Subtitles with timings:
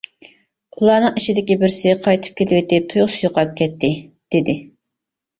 [0.77, 3.91] ئۇلارنىڭ ئىچىدىكى بىرسى قايتىپ كېلىۋېتىپ تۇيۇقسىز يوقاپ كەتتى،
[4.37, 4.57] دېدى.